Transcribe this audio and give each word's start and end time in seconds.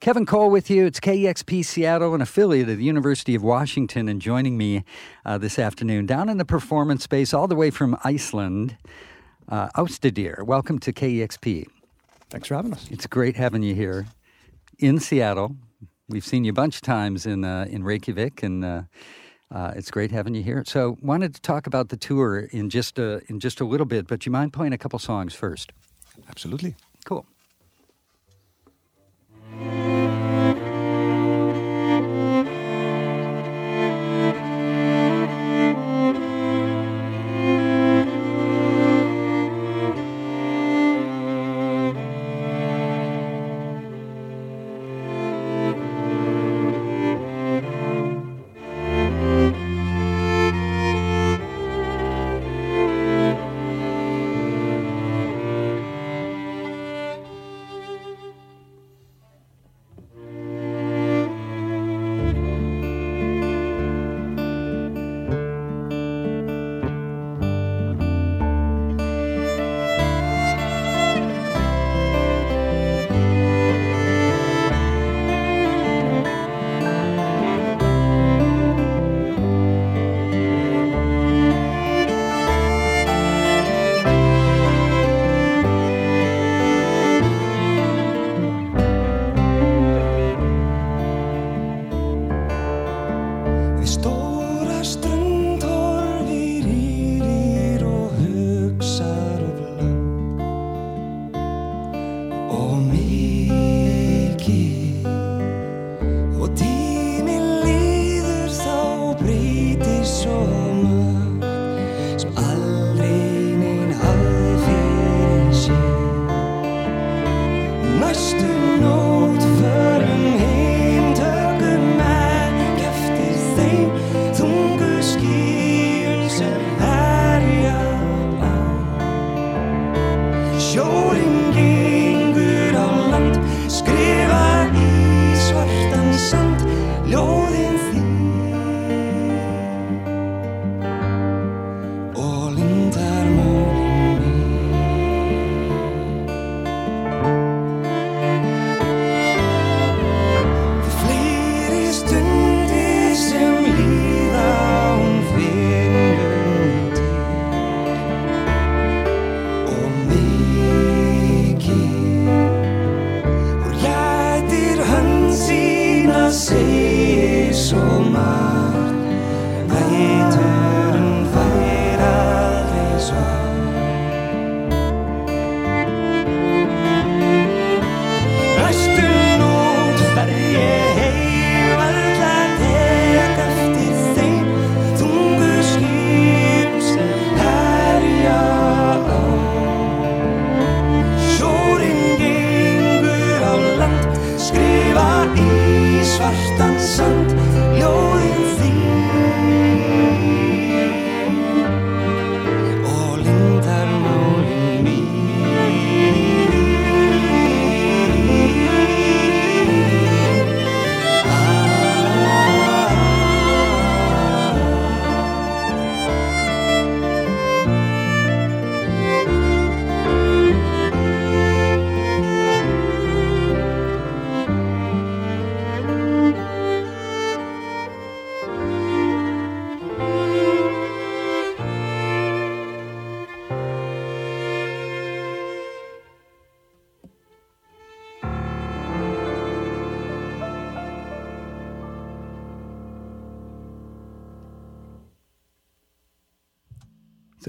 Kevin 0.00 0.24
Cole 0.24 0.50
with 0.50 0.70
you. 0.70 0.86
It's 0.86 0.98
KEXP 0.98 1.62
Seattle, 1.62 2.14
an 2.14 2.22
affiliate 2.22 2.70
of 2.70 2.78
the 2.78 2.84
University 2.84 3.34
of 3.34 3.42
Washington, 3.42 4.08
and 4.08 4.18
joining 4.18 4.56
me 4.56 4.82
uh, 5.26 5.36
this 5.36 5.58
afternoon 5.58 6.06
down 6.06 6.30
in 6.30 6.38
the 6.38 6.46
performance 6.46 7.04
space, 7.04 7.34
all 7.34 7.46
the 7.46 7.54
way 7.54 7.68
from 7.68 7.98
Iceland, 8.02 8.78
uh, 9.50 9.68
Árstíðir. 9.76 10.46
Welcome 10.46 10.78
to 10.78 10.92
KEXP. 10.94 11.66
Thanks 12.30 12.48
for 12.48 12.54
having 12.54 12.72
us. 12.72 12.88
It's 12.90 13.06
great 13.06 13.36
having 13.36 13.62
you 13.62 13.74
here 13.74 14.06
in 14.78 15.00
Seattle. 15.00 15.56
We've 16.08 16.24
seen 16.24 16.44
you 16.46 16.52
a 16.52 16.54
bunch 16.54 16.76
of 16.76 16.82
times 16.82 17.26
in 17.26 17.44
uh, 17.44 17.66
in 17.68 17.84
Reykjavik, 17.84 18.42
and 18.42 18.64
uh, 18.64 18.82
uh, 19.54 19.74
it's 19.76 19.90
great 19.90 20.12
having 20.12 20.34
you 20.34 20.42
here. 20.42 20.64
So, 20.66 20.96
wanted 21.02 21.34
to 21.34 21.42
talk 21.42 21.66
about 21.66 21.90
the 21.90 21.98
tour 21.98 22.48
in 22.52 22.70
just 22.70 22.98
a, 22.98 23.20
in 23.28 23.38
just 23.38 23.60
a 23.60 23.66
little 23.66 23.86
bit, 23.86 24.06
but 24.06 24.24
you 24.24 24.32
mind 24.32 24.54
playing 24.54 24.72
a 24.72 24.78
couple 24.78 24.98
songs 24.98 25.34
first? 25.34 25.72
Absolutely. 26.26 26.74
Cool. 27.04 27.26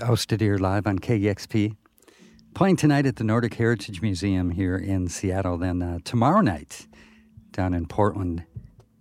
Árstíðir 0.02 0.60
live 0.60 0.88
on 0.88 1.00
KEXP. 1.00 1.76
Playing 2.54 2.76
tonight 2.76 3.06
at 3.06 3.16
the 3.18 3.24
Nordic 3.24 3.54
Heritage 3.54 4.02
Museum 4.02 4.50
here 4.50 4.76
in 4.76 5.08
Seattle, 5.08 5.58
then 5.58 5.82
uh, 5.82 6.00
tomorrow 6.04 6.42
night 6.42 6.88
down 7.52 7.74
in 7.74 7.86
Portland 7.86 8.44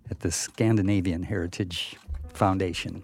at 0.09 0.19
the 0.19 0.31
Scandinavian 0.31 1.23
Heritage 1.23 1.97
Foundation. 2.33 3.03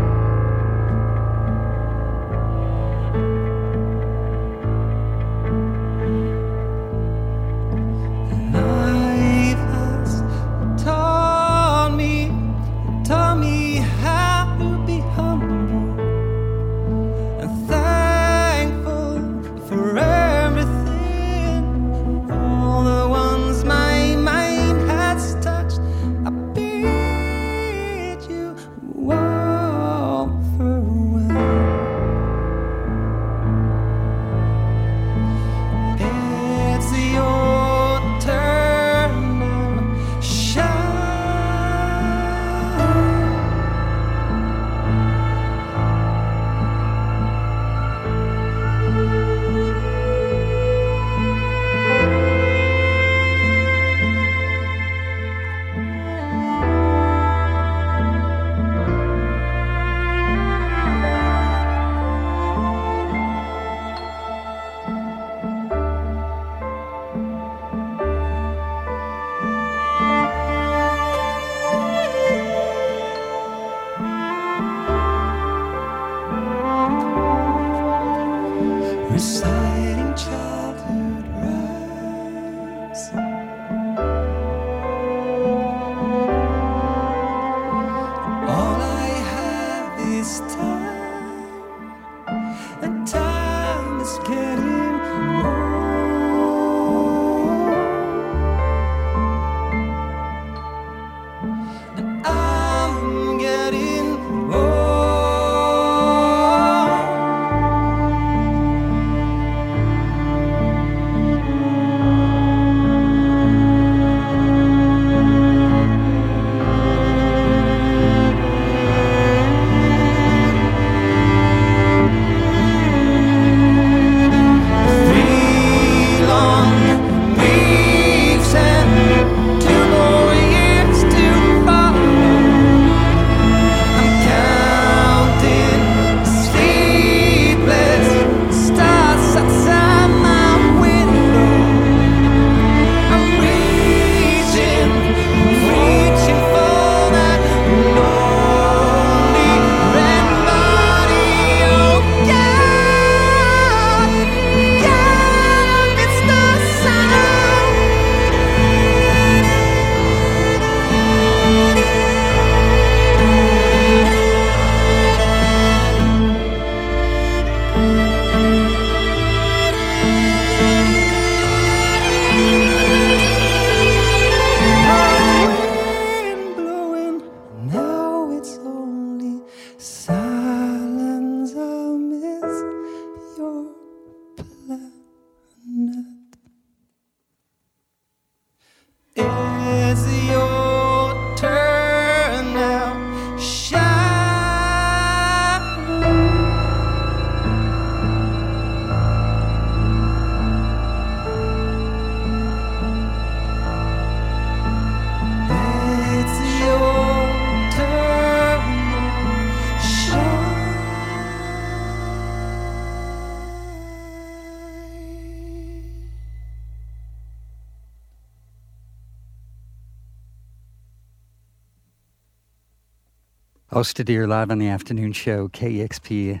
Árstíðir 223.81 224.27
live 224.27 224.51
on 224.51 224.59
the 224.59 224.67
afternoon 224.67 225.11
show, 225.11 225.47
KEXP. 225.47 226.39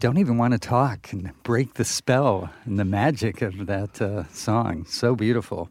Don't 0.00 0.16
even 0.16 0.38
want 0.38 0.54
to 0.54 0.58
talk 0.58 1.12
and 1.12 1.30
break 1.42 1.74
the 1.74 1.84
spell 1.84 2.48
and 2.64 2.78
the 2.78 2.86
magic 2.86 3.42
of 3.42 3.66
that 3.66 4.00
uh, 4.00 4.24
song. 4.32 4.86
So 4.86 5.14
beautiful. 5.14 5.68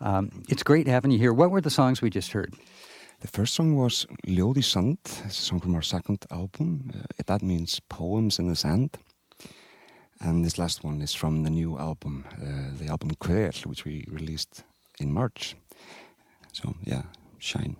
Um, 0.00 0.42
it's 0.48 0.64
great 0.64 0.88
having 0.88 1.12
you 1.12 1.20
here. 1.20 1.32
What 1.32 1.52
were 1.52 1.60
the 1.60 1.70
songs 1.70 2.02
we 2.02 2.10
just 2.10 2.32
heard? 2.32 2.54
The 3.20 3.28
first 3.28 3.54
song 3.54 3.76
was 3.76 4.08
í 4.26 4.64
sand, 4.64 4.98
it's 5.04 5.38
a 5.38 5.42
song 5.42 5.60
from 5.60 5.76
our 5.76 5.82
second 5.82 6.26
album. 6.32 6.90
Uh, 6.92 7.22
that 7.26 7.42
means 7.42 7.78
poems 7.88 8.40
in 8.40 8.48
the 8.48 8.56
sand. 8.56 8.98
And 10.20 10.44
this 10.44 10.58
last 10.58 10.82
one 10.82 11.00
is 11.00 11.14
from 11.14 11.44
the 11.44 11.50
new 11.50 11.78
album, 11.78 12.24
uh, 12.32 12.76
the 12.76 12.88
album 12.90 13.10
Hvel, 13.10 13.64
which 13.66 13.84
we 13.84 14.04
released 14.10 14.64
in 14.98 15.12
March. 15.12 15.54
So, 16.52 16.74
yeah, 16.82 17.02
Shine. 17.38 17.76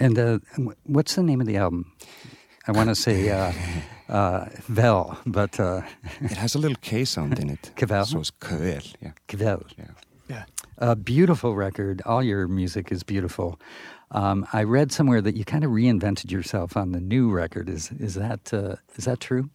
And 0.00 0.18
uh, 0.18 0.38
what's 0.84 1.14
the 1.14 1.22
name 1.22 1.40
of 1.40 1.46
the 1.46 1.56
album? 1.56 1.84
I 2.68 2.72
want 2.72 2.88
to 2.88 2.94
say 2.94 3.30
uh, 3.30 3.52
uh, 4.08 4.46
Vel, 4.68 5.18
but 5.26 5.58
uh, 5.60 5.82
It 6.20 6.36
has 6.36 6.54
a 6.54 6.58
little 6.58 6.76
K 6.80 7.04
sound 7.04 7.38
in 7.38 7.50
it. 7.50 7.72
Hvel? 7.76 8.06
So 8.06 8.20
it's 8.20 8.30
Hvel, 8.40 8.94
yeah. 9.02 9.12
Hvel. 9.28 9.62
yeah. 9.78 9.84
Yeah. 10.28 10.44
A 10.76 10.94
beautiful 10.94 11.56
record. 11.56 12.02
All 12.04 12.22
your 12.22 12.46
music 12.48 12.92
is 12.92 13.02
beautiful. 13.02 13.58
Um, 14.10 14.46
I 14.52 14.62
read 14.62 14.92
somewhere 14.92 15.20
that 15.22 15.34
you 15.36 15.44
kind 15.44 15.64
of 15.64 15.70
reinvented 15.70 16.30
yourself 16.30 16.76
on 16.76 16.92
the 16.92 17.00
new 17.00 17.30
record. 17.30 17.68
Is 17.68 17.90
is 17.98 18.14
that 18.14 18.52
uh, 18.52 18.76
is 18.96 19.04
that 19.04 19.20
true? 19.20 19.48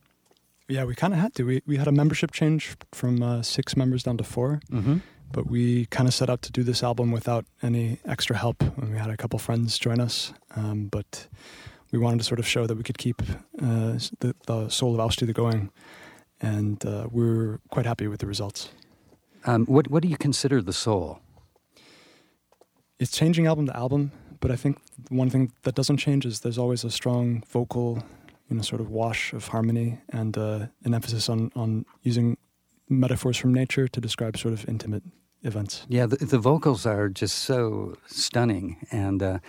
Yeah, 0.68 0.86
we 0.86 0.96
kind 0.96 1.14
of 1.14 1.20
had 1.20 1.34
to. 1.36 1.44
We 1.44 1.62
we 1.68 1.78
had 1.78 1.88
a 1.88 1.92
membership 1.92 2.32
change 2.32 2.76
from 2.92 3.22
uh, 3.22 3.42
six 3.44 3.76
members 3.78 4.04
down 4.04 4.18
to 4.18 4.24
four, 4.24 4.60
Mm-hmm. 4.72 4.98
But 5.34 5.48
we 5.48 5.88
kind 5.88 6.08
of 6.08 6.14
set 6.14 6.30
out 6.30 6.42
to 6.44 6.52
do 6.52 6.64
this 6.64 6.84
album 6.84 7.12
without 7.12 7.46
any 7.62 7.98
extra 8.06 8.38
help. 8.38 8.62
And 8.62 8.92
we 8.92 8.98
had 8.98 9.10
a 9.10 9.18
couple 9.18 9.40
friends 9.40 9.78
join 9.80 10.00
us, 10.00 10.32
um, 10.56 10.88
but 10.88 11.28
we 11.92 12.00
wanted 12.00 12.20
to 12.20 12.24
sort 12.24 12.40
of 12.40 12.48
show 12.48 12.68
that 12.68 12.76
we 12.76 12.84
could 12.84 12.98
keep 12.98 13.22
uh, 13.62 13.98
the, 14.20 14.36
the 14.48 14.70
soul 14.70 14.94
of 14.94 15.00
Árstíðir 15.00 15.34
going, 15.34 15.72
and 16.40 16.86
uh, 16.86 17.08
we're 17.12 17.60
quite 17.70 17.86
happy 17.86 18.08
with 18.08 18.20
the 18.20 18.28
results. 18.28 18.70
Um, 19.46 19.66
what 19.66 19.90
what 19.90 20.04
do 20.04 20.08
you 20.08 20.18
consider 20.18 20.62
the 20.62 20.74
soul? 20.74 21.20
It's 23.00 23.12
changing 23.12 23.48
album 23.48 23.66
to 23.68 23.76
album, 23.76 24.12
but 24.40 24.52
I 24.52 24.56
think 24.56 24.78
one 25.10 25.30
thing 25.30 25.52
that 25.64 25.76
doesn't 25.76 25.98
change 25.98 26.26
is 26.26 26.40
there's 26.40 26.58
always 26.58 26.84
a 26.84 26.92
strong 26.92 27.44
vocal, 27.50 28.04
you 28.50 28.56
know, 28.56 28.62
sort 28.62 28.82
of 28.82 28.90
wash 28.90 29.34
of 29.34 29.48
harmony 29.48 30.00
and 30.10 30.38
uh, 30.38 30.68
an 30.86 30.94
emphasis 30.94 31.28
on 31.28 31.52
on 31.56 31.86
using 32.04 32.38
metaphors 32.88 33.38
from 33.38 33.54
nature 33.54 33.88
to 33.88 34.00
describe 34.00 34.38
sort 34.38 34.54
of 34.54 34.68
intimate 34.68 35.04
events. 35.44 35.86
Yeah, 35.90 36.06
the, 36.06 36.18
the 36.18 36.40
vocals 36.40 36.86
are 36.86 37.10
just 37.10 37.40
so 37.40 37.96
stunning. 38.08 38.78
And 38.92 39.22
uh, 39.22 39.40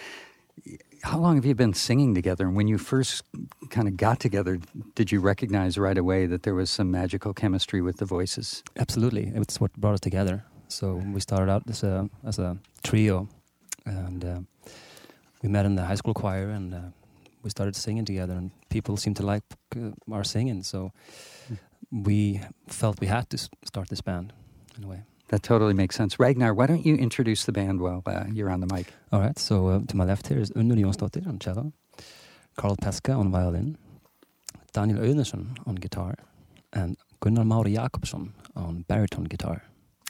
how 1.03 1.19
long 1.19 1.37
have 1.37 1.45
you 1.45 1.55
been 1.55 1.75
singing 1.75 2.15
together? 2.15 2.47
And 2.47 2.57
when 2.57 2.69
you 2.69 2.79
first 2.79 3.23
kind 3.71 3.89
of 3.89 3.97
got 3.97 4.21
together, 4.21 4.59
did 4.95 5.13
you 5.13 5.21
recognize 5.21 5.79
right 5.79 5.99
away 5.99 6.27
that 6.27 6.43
there 6.43 6.55
was 6.55 6.71
some 6.71 6.91
magical 6.91 7.33
chemistry 7.33 7.81
with 7.81 7.97
the 7.99 8.07
voices? 8.07 8.63
Absolutely, 8.77 9.33
it's 9.35 9.61
what 9.61 9.73
brought 9.77 9.95
us 9.95 10.01
together. 10.01 10.45
So 10.69 10.95
we 11.13 11.21
started 11.21 11.51
out 11.53 11.63
as 11.69 11.83
a 11.83 12.09
as 12.25 12.39
a 12.39 12.57
trio, 12.83 13.29
and 13.85 14.25
uh, 14.25 14.41
we 15.43 15.49
met 15.49 15.67
in 15.67 15.77
the 15.77 15.85
high 15.85 15.97
school 15.97 16.15
choir, 16.15 16.49
and 16.51 16.75
uh, 16.75 16.79
we 17.43 17.51
started 17.51 17.77
singing 17.77 18.05
together. 18.05 18.35
And 18.35 18.51
people 18.71 18.97
seemed 18.97 19.17
to 19.17 19.27
like 19.27 19.45
uh, 19.77 19.91
our 20.11 20.25
singing, 20.25 20.63
so 20.63 20.91
we 21.91 22.41
felt 22.67 23.01
we 23.01 23.07
had 23.07 23.29
to 23.31 23.37
s- 23.37 23.49
start 23.65 23.89
this 23.89 24.01
band 24.01 24.33
in 24.77 24.85
a 24.85 24.89
way. 24.89 25.03
That 25.29 25.43
totally 25.43 25.75
makes 25.75 25.97
sense. 25.97 26.21
Ragnar, 26.21 26.53
why 26.55 26.67
don't 26.67 26.85
you 26.85 26.97
introduce 26.97 27.45
the 27.45 27.53
band 27.53 27.81
while 27.81 28.03
uh, 28.07 28.25
you're 28.31 28.51
on 28.51 28.61
the 28.61 28.73
mic? 28.73 28.93
All 29.11 29.21
right. 29.21 29.39
So 29.39 29.69
uh, 29.69 29.81
to 29.89 29.97
my 29.97 30.05
left 30.05 30.29
here 30.29 30.39
is 30.39 30.51
Unnur 30.51 30.79
Jonsdottir 30.79 31.27
on 31.27 31.39
cello, 31.39 31.73
Karl 32.57 32.77
Pestka 32.77 33.19
on 33.19 33.31
violin, 33.31 33.79
Daníel 34.75 34.99
Auðunsson 34.99 35.57
on 35.67 35.77
guitar, 35.77 36.17
and 36.73 36.97
Gunnar 37.21 37.45
Már 37.45 37.65
Jakobsson 37.65 38.33
on 38.55 38.85
baritone 38.87 39.25
guitar. 39.25 39.63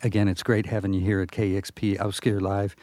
Again, 0.02 0.28
it's 0.28 0.42
great 0.42 0.66
having 0.66 0.92
you 0.92 1.00
here 1.00 1.20
at 1.20 1.28
KEXP 1.28 1.98
Auskir 1.98 2.40
Live, 2.40 2.74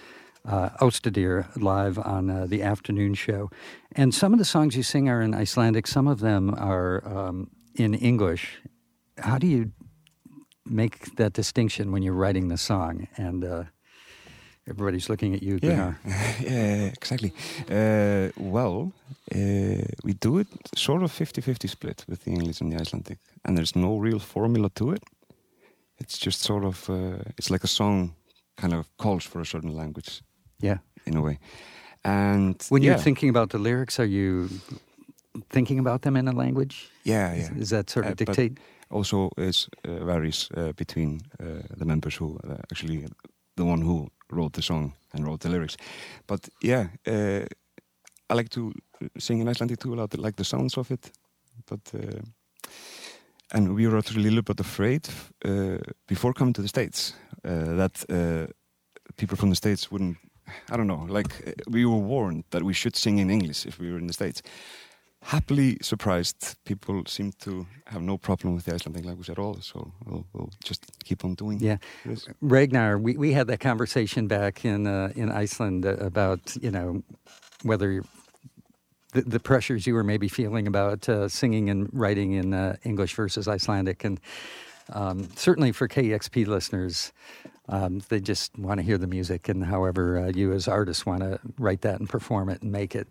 uh, 0.47 0.69
Árstíðir 0.79 1.55
Live 1.61 1.99
on 1.99 2.29
uh, 2.29 2.45
the 2.47 2.63
afternoon 2.63 3.13
show. 3.13 3.51
And 3.91 4.15
some 4.15 4.33
of 4.33 4.39
the 4.39 4.45
songs 4.45 4.75
you 4.75 4.83
sing 4.83 5.09
are 5.09 5.21
in 5.21 5.35
Icelandic, 5.35 5.85
some 5.85 6.07
of 6.07 6.21
them 6.21 6.55
are 6.57 7.05
um, 7.05 7.51
in 7.75 7.93
English. 7.93 8.61
How 9.17 9.37
do 9.37 9.45
you 9.45 9.71
make 10.71 11.15
that 11.15 11.33
distinction 11.33 11.91
when 11.91 12.03
you're 12.03 12.13
writing 12.25 12.49
the 12.49 12.57
song? 12.57 13.07
And 13.17 13.43
uh, 13.43 13.63
Everybody's 14.67 15.09
looking 15.09 15.33
at 15.35 15.41
you, 15.41 15.57
Yeah, 15.61 15.93
yeah, 16.39 16.91
exactly. 16.93 17.33
Uh, 17.69 18.29
well, 18.37 18.91
uh, 19.35 19.81
we 20.03 20.13
do 20.19 20.37
it 20.39 20.47
sort 20.75 21.03
of 21.03 21.11
50-50 21.11 21.67
split 21.69 22.05
with 22.07 22.23
the 22.23 22.31
English 22.31 22.61
and 22.61 22.71
the 22.71 22.79
Icelandic, 22.81 23.17
and 23.43 23.57
there's 23.57 23.75
no 23.75 23.97
real 23.97 24.19
formula 24.19 24.69
to 24.75 24.91
it. 24.91 25.03
It's 25.97 26.17
just 26.25 26.41
sort 26.41 26.63
of, 26.63 26.89
uh, 26.89 27.23
it's 27.37 27.49
like 27.49 27.63
a 27.63 27.67
song 27.67 28.13
kind 28.55 28.73
of 28.73 28.85
calls 28.97 29.25
for 29.25 29.41
a 29.41 29.45
certain 29.45 29.75
language 29.75 30.21
Yeah. 30.61 30.77
in 31.05 31.17
a 31.17 31.21
way. 31.21 31.39
And 32.03 32.55
When 32.69 32.83
yeah, 32.83 32.91
you're 32.91 33.03
thinking 33.03 33.29
about 33.29 33.49
the 33.49 33.57
lyrics, 33.57 33.99
are 33.99 34.05
you 34.09 34.47
thinking 35.49 35.79
about 35.79 36.01
them 36.01 36.15
in 36.15 36.27
a 36.27 36.31
language? 36.33 36.89
yeah, 37.03 37.33
Is- 37.33 37.49
yeah. 37.49 37.61
Is, 37.61 37.69
that 37.69 37.89
sort 37.89 38.05
of 38.05 38.11
Uh, 38.11 38.15
but- 38.15 38.25
dictate? 38.35 38.57
Also, 38.91 39.29
it 39.37 39.67
uh, 39.85 40.05
varies 40.05 40.49
uh, 40.57 40.73
between 40.73 41.21
uh, 41.39 41.61
the 41.77 41.85
members 41.85 42.15
who 42.15 42.37
uh, 42.43 42.57
actually 42.71 43.07
the 43.55 43.65
one 43.65 43.81
who 43.81 44.07
wrote 44.29 44.53
the 44.53 44.61
song 44.61 44.93
and 45.13 45.25
wrote 45.25 45.39
the 45.39 45.49
lyrics. 45.49 45.77
But 46.27 46.49
yeah, 46.61 46.87
uh, 47.07 47.45
I 48.29 48.33
like 48.33 48.49
to 48.49 48.73
sing 49.17 49.39
in 49.39 49.47
Icelandic 49.47 49.79
too. 49.79 49.99
I 49.99 50.07
like 50.17 50.35
the 50.35 50.43
sounds 50.43 50.77
of 50.77 50.91
it. 50.91 51.11
But 51.65 51.93
and 53.53 53.75
we 53.75 53.87
were 53.87 53.97
a 53.97 54.19
little 54.19 54.41
bit 54.41 54.59
afraid 54.59 55.09
before 56.07 56.33
coming 56.33 56.53
to 56.53 56.61
the 56.61 56.67
states 56.67 57.13
that 57.43 58.05
people 59.17 59.37
from 59.37 59.49
the 59.49 59.55
states 59.55 59.91
wouldn't. 59.91 60.17
I 60.69 60.77
don't 60.77 60.87
know. 60.87 61.05
Like 61.07 61.55
we 61.67 61.85
were 61.85 61.97
warned 61.97 62.43
that 62.49 62.63
we 62.63 62.73
should 62.73 62.95
sing 62.95 63.19
in 63.19 63.29
English 63.29 63.65
if 63.65 63.79
we 63.79 63.91
were 63.91 63.99
in 63.99 64.07
the 64.07 64.13
states. 64.13 64.41
Happily 65.23 65.77
surprised, 65.81 66.57
people 66.65 67.03
seem 67.05 67.31
to 67.41 67.67
have 67.85 68.01
no 68.01 68.17
problem 68.17 68.55
with 68.55 68.65
the 68.65 68.73
Icelandic 68.73 69.05
language 69.05 69.29
at 69.29 69.37
all. 69.37 69.61
So 69.61 69.93
we'll, 70.05 70.25
we'll 70.33 70.49
just 70.63 70.83
keep 71.03 71.23
on 71.23 71.35
doing. 71.35 71.59
Yeah. 71.59 71.77
this. 72.05 72.27
Ragnar, 72.41 72.97
we, 72.97 73.15
we 73.15 73.31
had 73.31 73.47
that 73.47 73.59
conversation 73.59 74.27
back 74.27 74.65
in 74.65 74.87
uh, 74.87 75.13
in 75.15 75.31
Iceland 75.31 75.85
about 75.85 76.57
you 76.59 76.71
know 76.71 77.03
whether 77.61 78.03
the, 79.13 79.21
the 79.21 79.39
pressures 79.39 79.85
you 79.85 79.93
were 79.93 80.03
maybe 80.03 80.27
feeling 80.27 80.67
about 80.67 81.07
uh, 81.07 81.27
singing 81.27 81.69
and 81.69 81.89
writing 81.93 82.33
in 82.33 82.53
uh, 82.53 82.77
English 82.83 83.13
versus 83.13 83.47
Icelandic, 83.47 84.03
and 84.03 84.19
um, 84.91 85.29
certainly 85.35 85.71
for 85.71 85.87
KEXP 85.87 86.47
listeners, 86.47 87.13
um, 87.69 88.01
they 88.09 88.19
just 88.19 88.57
want 88.57 88.79
to 88.79 88.83
hear 88.83 88.97
the 88.97 89.07
music, 89.07 89.49
and 89.49 89.65
however 89.65 90.17
uh, 90.17 90.31
you 90.33 90.51
as 90.51 90.67
artists 90.67 91.05
want 91.05 91.21
to 91.21 91.39
write 91.57 91.81
that 91.81 91.99
and 91.99 92.09
perform 92.09 92.49
it 92.49 92.61
and 92.61 92.71
make 92.71 92.95
it. 92.95 93.07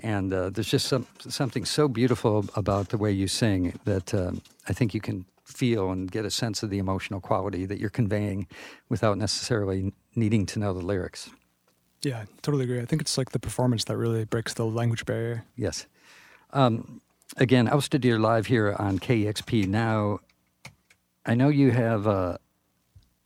And 0.00 0.32
uh, 0.32 0.50
there's 0.50 0.68
just 0.68 0.86
some, 0.86 1.06
something 1.18 1.64
so 1.64 1.86
beautiful 1.86 2.46
about 2.56 2.88
the 2.88 2.98
way 2.98 3.12
you 3.12 3.28
sing 3.28 3.78
that 3.84 4.14
um, 4.14 4.42
I 4.68 4.72
think 4.72 4.94
you 4.94 5.00
can 5.00 5.26
feel 5.44 5.90
and 5.90 6.10
get 6.10 6.24
a 6.24 6.30
sense 6.30 6.62
of 6.62 6.70
the 6.70 6.78
emotional 6.78 7.20
quality 7.20 7.66
that 7.66 7.78
you're 7.78 7.90
conveying 7.90 8.46
without 8.88 9.18
necessarily 9.18 9.92
needing 10.16 10.46
to 10.46 10.58
know 10.58 10.72
the 10.72 10.80
lyrics. 10.80 11.30
Yeah, 12.02 12.24
totally 12.40 12.64
agree. 12.64 12.80
I 12.80 12.86
think 12.86 13.02
it's 13.02 13.16
like 13.16 13.30
the 13.30 13.38
performance 13.38 13.84
that 13.84 13.96
really 13.96 14.24
breaks 14.24 14.54
the 14.54 14.64
language 14.64 15.04
barrier. 15.04 15.44
Yes. 15.56 15.86
Um, 16.52 17.00
again, 17.36 17.68
Árstíðir 17.68 18.20
live 18.20 18.46
here 18.46 18.74
on 18.78 18.98
KEXP. 18.98 19.68
Now, 19.68 20.20
I 21.24 21.34
know 21.34 21.48
you 21.48 21.70
have 21.70 22.06
a, 22.06 22.38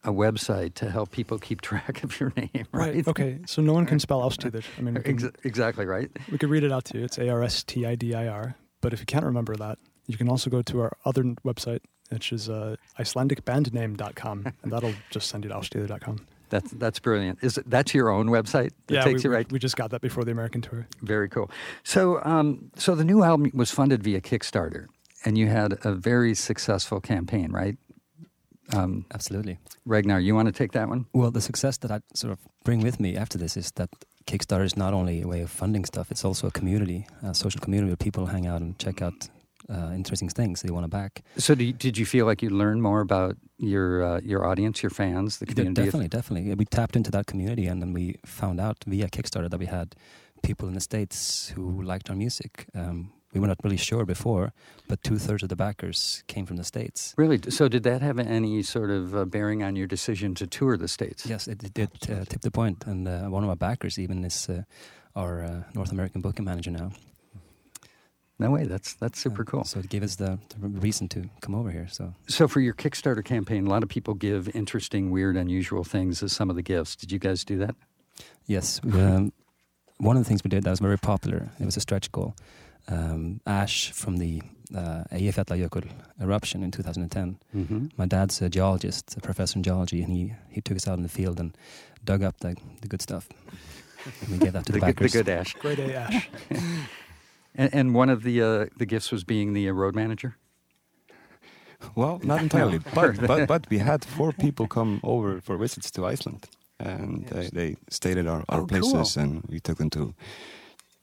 a 0.06 0.10
website 0.10 0.74
to 0.74 0.90
help 0.90 1.10
people 1.10 1.38
keep 1.38 1.60
track 1.70 2.02
of 2.04 2.18
your 2.18 2.32
name, 2.36 2.66
right? 2.72 3.06
Okay. 3.06 3.40
So 3.46 3.60
no 3.60 3.72
one 3.74 3.84
can 3.86 3.98
spell 3.98 4.20
Árstíðir. 4.22 4.64
I 4.78 4.80
mean, 4.82 4.94
can, 5.02 5.14
Ex- 5.14 5.36
exactly 5.44 5.84
right. 5.84 6.10
we 6.32 6.38
could 6.38 6.48
read 6.48 6.64
it 6.64 6.72
out 6.72 6.84
to 6.86 6.98
you. 6.98 7.04
It's 7.04 7.18
A 7.18 7.28
R 7.28 7.42
S 7.42 7.62
T 7.64 7.84
I 7.84 7.94
D 7.96 8.14
I 8.14 8.26
R. 8.28 8.54
But 8.80 8.92
if 8.92 9.00
you 9.00 9.06
can't 9.06 9.24
remember 9.24 9.56
that, 9.56 9.78
you 10.06 10.16
can 10.16 10.28
also 10.28 10.48
go 10.48 10.62
to 10.62 10.80
our 10.80 10.96
other 11.04 11.24
website, 11.44 11.80
which 12.10 12.32
is 12.32 12.48
uh, 12.48 12.76
IcelandicBandName.com, 12.98 14.52
and 14.62 14.72
that'll 14.72 14.94
just 15.10 15.28
send 15.28 15.44
you 15.44 15.50
to 15.50 15.56
Arstidir.com. 15.56 16.26
That's 16.48 16.70
that's 16.72 17.00
brilliant. 17.00 17.40
Is 17.42 17.58
it, 17.58 17.68
that's 17.68 17.92
your 17.92 18.08
own 18.10 18.28
website? 18.28 18.70
that 18.86 18.94
Yeah, 18.94 19.02
takes 19.02 19.24
we, 19.24 19.30
you 19.30 19.34
right. 19.34 19.50
we 19.50 19.58
just 19.58 19.76
got 19.76 19.90
that 19.90 20.00
before 20.00 20.24
the 20.24 20.30
American 20.30 20.60
tour. 20.62 20.86
Very 21.02 21.28
cool. 21.28 21.50
So, 21.82 22.22
um, 22.24 22.70
so 22.76 22.94
the 22.94 23.02
new 23.04 23.24
album 23.24 23.50
was 23.52 23.72
funded 23.72 24.04
via 24.04 24.20
Kickstarter, 24.20 24.86
and 25.24 25.36
you 25.36 25.48
had 25.48 25.76
a 25.84 25.92
very 25.92 26.34
successful 26.34 27.00
campaign, 27.00 27.50
right? 27.50 27.76
Um, 28.72 29.06
Absolutely. 29.12 29.58
Ragnar, 29.84 30.20
you 30.20 30.34
want 30.34 30.46
to 30.46 30.52
take 30.52 30.72
that 30.72 30.88
one? 30.88 31.06
Well, 31.12 31.30
the 31.30 31.40
success 31.40 31.76
that 31.78 31.90
I 31.90 32.00
sort 32.14 32.32
of 32.32 32.38
bring 32.64 32.82
with 32.82 32.98
me 32.98 33.16
after 33.16 33.38
this 33.38 33.56
is 33.56 33.70
that 33.72 33.90
Kickstarter 34.26 34.64
is 34.64 34.76
not 34.76 34.92
only 34.92 35.22
a 35.22 35.28
way 35.28 35.40
of 35.40 35.50
funding 35.50 35.84
stuff; 35.84 36.10
it's 36.10 36.24
also 36.24 36.48
a 36.48 36.50
community, 36.50 37.06
a 37.22 37.34
social 37.34 37.60
community 37.60 37.90
where 37.90 37.96
people 37.96 38.26
hang 38.26 38.46
out 38.46 38.60
and 38.60 38.76
check 38.78 39.00
out 39.00 39.28
uh, 39.68 39.92
interesting 39.94 40.28
things 40.28 40.62
they 40.62 40.70
want 40.70 40.84
to 40.84 40.88
back. 40.88 41.22
So, 41.38 41.54
do 41.54 41.64
you, 41.64 41.72
did 41.72 41.96
you 41.98 42.06
feel 42.06 42.26
like 42.26 42.42
you 42.42 42.50
learned 42.50 42.82
more 42.82 43.00
about 43.00 43.36
your 43.58 44.02
uh, 44.02 44.20
your 44.20 44.44
audience, 44.44 44.82
your 44.82 44.90
fans, 44.90 45.38
the 45.38 45.46
community? 45.46 45.84
definitely, 45.84 46.08
definitely. 46.08 46.54
We 46.54 46.64
tapped 46.64 46.96
into 46.96 47.10
that 47.12 47.26
community, 47.26 47.66
and 47.66 47.80
then 47.80 47.92
we 47.92 48.16
found 48.24 48.60
out 48.60 48.78
via 48.86 49.08
Kickstarter 49.08 49.50
that 49.50 49.58
we 49.60 49.66
had 49.66 49.94
people 50.42 50.68
in 50.68 50.74
the 50.74 50.80
states 50.80 51.48
who 51.54 51.82
liked 51.82 52.10
our 52.10 52.16
music. 52.16 52.66
Um, 52.74 53.12
we 53.34 53.40
were 53.40 53.46
not 53.48 53.58
really 53.64 53.76
sure 53.76 54.04
before, 54.04 54.52
but 54.88 55.02
two 55.02 55.18
thirds 55.18 55.42
of 55.42 55.48
the 55.48 55.56
backers 55.56 56.22
came 56.26 56.46
from 56.46 56.56
the 56.56 56.64
states. 56.64 57.14
Really? 57.18 57.38
So, 57.50 57.68
did 57.68 57.82
that 57.82 58.02
have 58.02 58.18
any 58.18 58.62
sort 58.62 58.90
of 58.90 59.14
uh, 59.14 59.24
bearing 59.24 59.62
on 59.62 59.76
your 59.76 59.86
decision 59.86 60.34
to 60.36 60.46
tour 60.46 60.76
the 60.76 60.88
states? 60.88 61.26
Yes, 61.26 61.46
it, 61.48 61.62
it 61.62 61.74
did 61.74 61.90
uh, 62.10 62.24
tip 62.24 62.40
the 62.40 62.50
point. 62.50 62.86
and 62.86 63.06
uh, 63.06 63.22
one 63.28 63.42
of 63.44 63.50
our 63.50 63.56
backers 63.56 63.98
even 63.98 64.24
is 64.24 64.48
uh, 64.48 64.62
our 65.14 65.42
uh, 65.44 65.62
North 65.74 65.92
American 65.92 66.20
booking 66.20 66.44
manager 66.44 66.70
now. 66.70 66.92
No 68.38 68.50
way. 68.50 68.64
That's 68.66 68.94
that's 68.94 69.18
super 69.18 69.44
cool. 69.44 69.64
So 69.64 69.80
it 69.80 69.88
gave 69.88 70.02
us 70.02 70.16
the, 70.16 70.38
the 70.60 70.68
reason 70.68 71.08
to 71.08 71.24
come 71.40 71.54
over 71.54 71.70
here. 71.70 71.88
So 71.90 72.12
So, 72.28 72.46
for 72.48 72.60
your 72.60 72.74
Kickstarter 72.74 73.24
campaign, 73.24 73.66
a 73.66 73.70
lot 73.70 73.82
of 73.82 73.88
people 73.88 74.12
give 74.14 74.54
interesting, 74.54 75.10
weird, 75.10 75.36
unusual 75.36 75.84
things 75.84 76.22
as 76.22 76.32
some 76.32 76.50
of 76.50 76.56
the 76.56 76.62
gifts. 76.62 76.96
Did 76.96 77.12
you 77.12 77.18
guys 77.18 77.44
do 77.44 77.58
that? 77.58 77.74
yes, 78.46 78.80
um, 78.84 79.32
one 79.98 80.16
of 80.16 80.22
the 80.22 80.28
things 80.28 80.42
we 80.44 80.48
did 80.48 80.64
that 80.64 80.70
was 80.70 80.80
very 80.80 80.98
popular. 80.98 81.48
It 81.58 81.64
was 81.64 81.76
a 81.76 81.80
stretch 81.80 82.12
goal. 82.12 82.34
Um, 82.88 83.40
ash 83.46 83.90
from 83.92 84.18
the 84.18 84.42
uh, 84.74 85.04
Eyjafjallajökull 85.12 85.88
eruption 86.20 86.62
in 86.62 86.70
2010. 86.70 87.38
Mm-hmm. 87.54 87.86
My 87.96 88.06
dad's 88.06 88.40
a 88.42 88.48
geologist, 88.48 89.16
a 89.16 89.20
professor 89.20 89.58
in 89.58 89.62
geology, 89.64 90.02
and 90.02 90.12
he, 90.12 90.34
he 90.50 90.60
took 90.60 90.76
us 90.76 90.86
out 90.88 90.96
in 90.96 91.02
the 91.02 91.08
field 91.08 91.40
and 91.40 91.56
dug 92.04 92.22
up 92.22 92.38
the, 92.40 92.54
the 92.82 92.88
good 92.88 93.02
stuff. 93.02 93.28
And 94.22 94.30
we 94.30 94.38
gave 94.38 94.52
that 94.52 94.66
to 94.66 94.72
the, 94.72 94.78
The, 94.80 94.92
good, 94.92 95.10
the 95.10 95.18
good 95.24 95.28
ash. 95.28 95.54
Grade 95.54 95.78
A 95.80 95.94
Ash. 95.96 96.28
And, 97.58 97.74
and 97.74 97.94
one 97.94 98.10
of 98.10 98.22
the 98.22 98.42
uh, 98.42 98.66
the 98.76 98.84
gifts 98.84 99.10
was 99.10 99.24
being 99.24 99.54
the 99.54 99.66
uh, 99.70 99.72
road 99.72 99.94
manager. 99.94 100.36
Well, 101.94 102.20
not 102.22 102.42
entirely, 102.42 102.78
but, 102.94 103.18
but 103.26 103.46
but 103.48 103.66
we 103.70 103.78
had 103.78 104.04
four 104.04 104.32
people 104.32 104.66
come 104.66 105.00
over 105.02 105.40
for 105.40 105.56
visits 105.56 105.90
to 105.92 106.04
Iceland, 106.04 106.46
and 106.78 107.26
they, 107.28 107.48
they 107.52 107.76
stayed 107.88 108.18
at 108.18 108.26
our, 108.26 108.44
our 108.50 108.60
Oh, 108.60 108.66
places, 108.66 108.92
cool. 109.14 109.22
and 109.22 109.42
we 109.48 109.58
took 109.60 109.78
them 109.78 109.88
to 109.90 109.98
the 109.98 110.12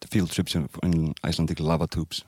field 0.08 0.30
trips 0.32 0.56
in, 0.56 0.70
in 0.84 1.14
Icelandic 1.24 1.60
lava 1.60 1.88
tubes. 1.88 2.24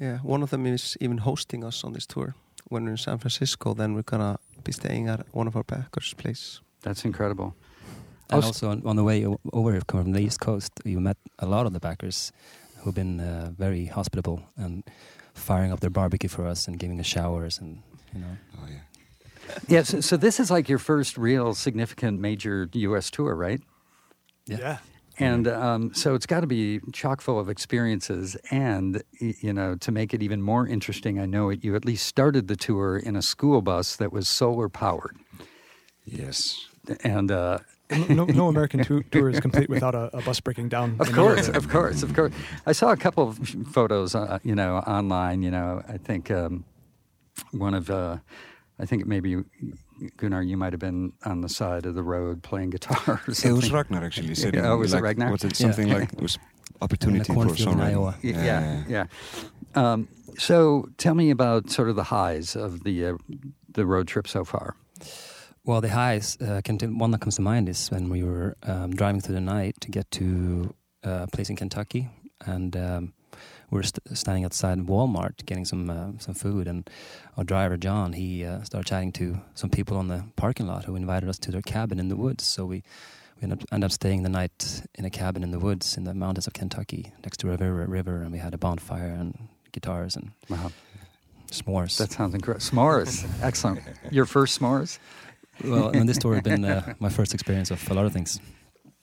Yeah, 0.00 0.18
one 0.22 0.42
of 0.42 0.50
them 0.50 0.66
is 0.66 0.96
even 1.00 1.18
hosting 1.18 1.64
us 1.64 1.84
on 1.84 1.92
this 1.92 2.06
tour. 2.06 2.34
When 2.70 2.84
we're 2.84 2.90
in 2.90 2.96
San 2.96 3.18
Francisco, 3.18 3.74
then 3.74 3.94
we're 3.94 4.02
gonna 4.02 4.38
be 4.64 4.72
staying 4.72 5.08
at 5.08 5.26
one 5.34 5.48
of 5.48 5.56
our 5.56 5.64
backers' 5.64 6.14
place. 6.14 6.60
That's 6.82 7.04
incredible. 7.04 7.54
And 8.30 8.44
Also- 8.44 8.48
also 8.48 8.70
on, 8.70 8.82
on 8.86 8.96
the 8.96 9.04
way 9.04 9.26
over 9.52 9.80
coming 9.86 10.04
from 10.04 10.12
the 10.12 10.20
East 10.20 10.40
Coast, 10.40 10.70
you 10.84 11.00
met 11.00 11.16
a 11.38 11.46
lot 11.46 11.66
of 11.66 11.72
the 11.72 11.80
backers 11.80 12.32
who've 12.78 12.94
been 12.94 13.20
uh, 13.20 13.50
very 13.58 13.86
hospitable 13.86 14.40
and 14.56 14.82
firing 15.34 15.72
up 15.72 15.80
their 15.80 15.90
barbecue 15.90 16.28
for 16.28 16.46
us 16.46 16.68
and 16.68 16.78
giving 16.78 17.00
us 17.00 17.06
showers 17.06 17.58
and 17.60 17.82
you 18.14 18.20
know. 18.20 18.36
Oh 18.58 18.66
yeah. 18.68 18.80
Yeah. 19.68 19.82
So, 19.84 20.00
so 20.00 20.16
this 20.16 20.38
is 20.40 20.50
like 20.50 20.68
your 20.68 20.78
first 20.78 21.16
real 21.18 21.54
significant 21.54 22.20
major 22.20 22.68
U.S. 22.72 23.10
tour, 23.10 23.34
right? 23.34 23.60
Yeah. 24.46 24.78
And 25.18 25.48
um, 25.48 25.94
so 25.94 26.14
it's 26.14 26.26
got 26.26 26.40
to 26.40 26.46
be 26.46 26.80
chock 26.92 27.20
full 27.20 27.38
of 27.40 27.48
experiences. 27.48 28.36
And, 28.50 29.02
you 29.18 29.52
know, 29.52 29.74
to 29.76 29.90
make 29.90 30.14
it 30.14 30.22
even 30.22 30.40
more 30.42 30.66
interesting, 30.66 31.18
I 31.18 31.26
know 31.26 31.50
it, 31.50 31.64
you 31.64 31.74
at 31.74 31.84
least 31.84 32.06
started 32.06 32.46
the 32.48 32.56
tour 32.56 32.96
in 32.96 33.16
a 33.16 33.22
school 33.22 33.60
bus 33.60 33.96
that 33.96 34.12
was 34.12 34.28
solar 34.28 34.68
powered. 34.68 35.16
Yes. 36.04 36.66
And, 37.02 37.30
uh, 37.30 37.58
no, 38.08 38.24
no 38.26 38.48
American 38.48 38.84
tou- 38.84 39.02
tour 39.02 39.28
is 39.28 39.40
complete 39.40 39.68
without 39.68 39.94
a, 39.94 40.16
a 40.16 40.22
bus 40.22 40.40
breaking 40.40 40.68
down. 40.68 40.96
of 41.00 41.12
course, 41.12 41.48
of 41.48 41.68
course, 41.68 42.02
of 42.02 42.14
course. 42.14 42.32
I 42.66 42.72
saw 42.72 42.92
a 42.92 42.96
couple 42.96 43.28
of 43.28 43.38
photos, 43.72 44.14
uh, 44.14 44.38
you 44.44 44.54
know, 44.54 44.76
online. 44.76 45.42
You 45.42 45.50
know, 45.50 45.82
I 45.88 45.96
think 45.96 46.30
um, 46.30 46.64
one 47.50 47.74
of, 47.74 47.90
uh, 47.90 48.18
I 48.78 48.86
think 48.86 49.06
maybe 49.06 49.42
Gunnar, 50.16 50.42
you 50.42 50.56
might 50.56 50.72
have 50.72 50.80
been 50.80 51.12
on 51.24 51.40
the 51.40 51.48
side 51.48 51.86
of 51.86 51.94
the 51.94 52.02
road 52.02 52.42
playing 52.42 52.70
guitar 52.70 52.98
or 53.06 53.20
It 53.28 53.34
something. 53.34 53.56
was 53.56 53.70
Ragnar 53.72 54.04
actually. 54.04 54.34
Sitting 54.34 54.64
Oh, 54.64 54.76
was 54.76 54.92
it 54.92 54.96
like, 54.96 55.04
Ragnar? 55.04 55.30
Was 55.32 55.44
it 55.44 55.58
Yeah. 55.58 55.66
something 55.66 55.88
like 55.88 56.12
it 56.12 56.20
was 56.20 56.38
opportunity 56.80 57.24
for 57.24 57.34
cornfield 57.34 57.60
in 57.60 57.74
songwriting? 57.74 57.82
Iowa. 57.82 58.14
Y- 58.22 58.30
yeah, 58.30 58.84
yeah. 58.88 59.06
Um, 59.74 60.08
so 60.38 60.88
tell 60.98 61.14
me 61.14 61.30
about 61.30 61.70
sort 61.70 61.88
of 61.88 61.96
the 61.96 62.04
highs 62.04 62.54
of 62.56 62.84
the 62.84 63.06
uh, 63.06 63.14
the 63.72 63.84
road 63.86 64.06
trip 64.08 64.26
so 64.28 64.44
far. 64.44 64.76
Well, 65.64 65.80
the 65.82 65.90
highs, 65.90 66.38
uh, 66.40 66.60
can 66.64 66.78
t- 66.78 66.86
one 66.86 67.10
that 67.10 67.20
comes 67.20 67.36
to 67.36 67.42
mind 67.42 67.68
is 67.68 67.90
when 67.90 68.08
we 68.08 68.22
were 68.22 68.56
um, 68.62 68.90
driving 68.94 69.20
through 69.20 69.34
the 69.34 69.40
night 69.42 69.74
to 69.82 69.90
get 69.90 70.10
to 70.12 70.74
uh, 71.04 71.24
a 71.24 71.26
place 71.26 71.50
in 71.50 71.56
Kentucky, 71.56 72.08
and 72.46 72.74
um, 72.76 73.12
we 73.70 73.76
were 73.76 73.82
st- 73.82 74.16
standing 74.16 74.44
outside 74.44 74.78
Walmart 74.86 75.44
getting 75.46 75.64
some 75.66 75.90
uh, 75.90 76.12
some 76.18 76.34
food, 76.34 76.66
and 76.68 76.88
our 77.36 77.44
driver 77.44 77.76
John 77.76 78.12
he 78.14 78.44
uh, 78.44 78.62
started 78.64 78.88
chatting 78.88 79.12
to 79.12 79.40
some 79.54 79.70
people 79.70 79.96
on 79.96 80.08
the 80.08 80.24
parking 80.36 80.66
lot 80.66 80.84
who 80.86 80.96
invited 80.96 81.28
us 81.28 81.38
to 81.40 81.50
their 81.50 81.62
cabin 81.62 81.98
in 82.00 82.08
the 82.08 82.16
woods. 82.16 82.44
So 82.44 82.64
we 82.66 82.82
we 83.36 83.42
ended 83.44 83.62
up, 83.62 83.68
ended 83.72 83.84
up 83.88 83.92
staying 83.92 84.22
the 84.24 84.28
night 84.30 84.82
in 84.94 85.04
a 85.04 85.10
cabin 85.10 85.42
in 85.42 85.50
the 85.50 85.58
woods 85.60 85.96
in 85.96 86.04
the 86.04 86.14
mountains 86.14 86.46
of 86.46 86.52
Kentucky 86.54 87.12
next 87.24 87.36
to 87.40 87.48
a 87.48 87.56
river, 87.56 87.86
river 87.86 88.22
and 88.22 88.32
we 88.32 88.38
had 88.38 88.54
a 88.54 88.58
bonfire 88.58 89.14
and 89.20 89.48
guitars 89.72 90.16
and 90.16 90.32
Wow, 90.48 90.70
s'mores. 91.50 91.96
that 91.98 92.10
sounds 92.12 92.34
incredible. 92.34 92.64
S'mores, 92.64 93.24
excellent. 93.42 93.80
Your 94.10 94.24
first 94.26 94.58
s'mores? 94.60 94.98
well, 95.64 95.88
and 95.90 96.08
this 96.08 96.18
tour 96.18 96.34
has 96.34 96.42
been 96.42 96.64
uh, 96.64 96.94
my 97.00 97.08
first 97.10 97.34
experience 97.34 97.70
of 97.70 97.90
a 97.90 97.94
lot 97.94 98.06
of 98.06 98.12
things. 98.12 98.40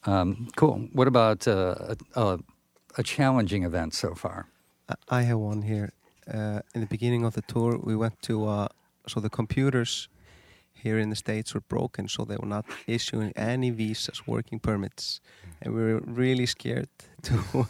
Um, 0.06 0.48
cool. 0.56 0.88
What 0.94 1.08
about 1.08 1.48
uh, 1.48 1.76
a, 2.16 2.22
a, 2.22 2.40
a 2.98 3.04
challenging 3.04 3.64
event 3.64 3.94
so 3.94 4.16
far? 4.16 4.48
I- 4.90 5.20
I 5.20 5.22
have 5.24 5.40
one 5.40 5.62
here. 5.64 5.90
Uh, 6.28 6.60
in 6.74 6.82
the 6.82 6.88
beginning 6.88 7.24
of 7.26 7.34
the 7.34 7.42
tour, 7.42 7.78
we 7.84 7.96
went 7.96 8.22
to 8.24 8.48
uh, 8.48 8.68
so 9.08 9.20
the 9.20 9.30
computers 9.30 10.10
here 10.74 10.98
in 11.00 11.10
the 11.10 11.16
states 11.16 11.54
were 11.54 11.64
broken, 11.70 12.08
so 12.08 12.26
they 12.26 12.36
were 12.38 12.48
not 12.48 12.66
issuing 12.88 13.32
any 13.36 13.70
visas, 13.72 14.28
working 14.28 14.60
permits, 14.60 15.22
and 15.62 15.74
we 15.74 15.82
were 15.82 16.02
really 16.06 16.46
scared 16.46 16.90
to. 17.24 17.68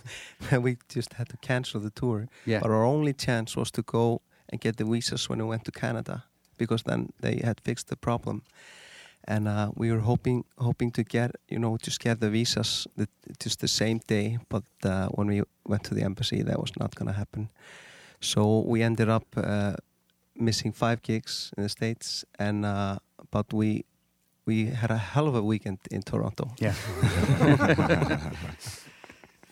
and 0.51 0.63
we 0.63 0.77
just 0.89 1.13
had 1.13 1.27
to 1.29 1.37
cancel 1.37 1.81
the 1.81 1.89
tour. 1.91 2.27
Yeah. 2.45 2.59
But 2.61 2.71
our 2.71 2.83
only 2.85 3.13
chance 3.13 3.55
was 3.59 3.71
to 3.71 3.81
go 3.81 4.21
and 4.49 4.61
get 4.61 4.77
the 4.77 4.85
visas 4.85 5.29
when 5.29 5.39
we 5.39 5.45
went 5.45 5.63
to 5.65 5.71
Canada, 5.71 6.23
because 6.57 6.83
then 6.83 7.09
they 7.19 7.41
had 7.43 7.59
fixed 7.63 7.87
the 7.87 7.95
problem. 7.97 8.41
And 9.27 9.47
uh, 9.47 9.71
we 9.75 9.91
were 9.91 10.01
hoping 10.01 10.45
hoping 10.57 10.91
to 10.91 11.03
get 11.03 11.31
you 11.49 11.59
know 11.59 11.77
just 11.77 11.99
get 11.99 12.19
the 12.19 12.29
visas 12.29 12.87
the, 12.95 13.07
just 13.39 13.59
the 13.59 13.67
same 13.67 13.99
day. 14.07 14.37
But 14.49 14.63
uh, 14.83 15.07
when 15.07 15.27
we 15.27 15.41
went 15.63 15.83
to 15.85 15.95
the 15.95 16.03
embassy, 16.03 16.43
that 16.43 16.59
was 16.59 16.71
not 16.79 16.95
going 16.95 17.07
to 17.07 17.17
happen. 17.17 17.49
So 18.19 18.59
we 18.59 18.83
ended 18.83 19.09
up 19.09 19.25
uh, 19.37 19.73
missing 20.35 20.73
five 20.73 21.01
gigs 21.01 21.51
in 21.57 21.63
the 21.63 21.69
states, 21.69 22.25
and 22.39 22.65
uh, 22.65 22.99
but 23.31 23.53
we 23.53 23.85
we 24.45 24.65
had 24.65 24.91
a 24.91 24.97
hell 24.97 25.27
of 25.27 25.35
a 25.35 25.41
weekend 25.41 25.79
in 25.91 26.01
Toronto. 26.01 26.51
Yeah. 26.59 26.75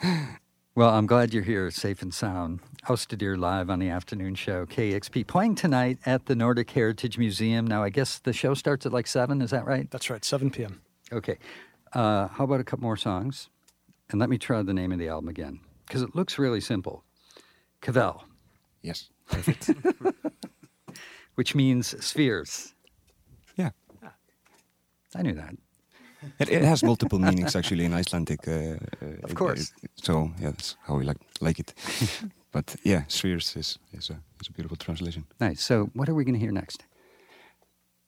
well, 0.76 0.90
I'm 0.90 1.06
glad 1.06 1.34
you're 1.34 1.44
here, 1.44 1.70
safe 1.72 2.02
and 2.02 2.14
sound. 2.14 2.60
Hosted 2.88 3.22
here 3.22 3.36
live 3.36 3.70
on 3.70 3.80
the 3.80 3.90
afternoon 3.90 4.36
show, 4.36 4.66
KEXP, 4.66 5.28
playing 5.28 5.56
tonight 5.56 6.00
at 6.06 6.26
the 6.26 6.36
Nordic 6.36 6.70
Heritage 6.72 7.18
Museum. 7.18 7.66
Now, 7.68 7.84
I 7.84 7.90
guess 7.90 8.20
the 8.20 8.34
show 8.34 8.54
starts 8.56 8.86
at 8.86 8.92
like 8.92 9.08
7, 9.08 9.42
is 9.42 9.52
that 9.52 9.66
right? 9.66 9.90
That's 9.92 10.10
right, 10.10 10.24
7 10.26 10.50
p.m. 10.52 10.82
Okay. 11.12 11.38
Uh, 11.94 12.28
how 12.28 12.44
about 12.46 12.60
a 12.60 12.64
couple 12.64 12.84
more 12.84 12.98
songs? 12.98 13.50
And 14.10 14.20
let 14.20 14.30
me 14.30 14.38
try 14.38 14.62
the 14.64 14.74
name 14.74 14.92
of 14.92 15.00
the 15.00 15.08
album 15.10 15.30
again, 15.30 15.60
because 15.88 16.02
it 16.02 16.16
looks 16.16 16.38
really 16.40 16.62
simple. 16.62 17.04
Cavell, 17.82 18.24
Yes, 18.82 19.10
perfect. 19.30 19.70
which 21.36 21.56
means 21.56 22.04
spheres. 22.04 22.74
yeah. 23.56 23.70
I 25.16 25.22
knew 25.22 25.34
that. 25.34 25.56
It, 26.40 26.50
it 26.50 26.64
has 26.64 26.84
multiple 26.84 27.20
meanings 27.20 27.56
actually 27.56 27.86
in 27.86 27.94
Icelandic. 28.00 28.48
Uh, 28.48 28.52
uh, 28.52 29.24
Of 29.24 29.34
course. 29.36 29.60
it- 29.84 29.92
so 30.06 30.32
yeah, 30.40 30.52
that's 30.52 30.76
how 30.88 30.98
we 30.98 31.04
like 31.04 31.20
like 31.42 31.60
it. 31.62 31.74
but 32.52 32.76
yeah, 32.84 33.04
spheres 33.08 33.56
is 33.56 33.80
is 33.98 34.10
a 34.10 34.14
is 34.42 34.48
a 34.50 34.52
beautiful 34.52 34.78
translation. 34.78 35.24
Nice. 35.40 35.62
So, 35.64 35.90
what 35.94 36.10
are 36.10 36.14
we 36.16 36.24
going 36.24 36.40
to 36.40 36.46
hear 36.46 36.52
next? 36.54 36.86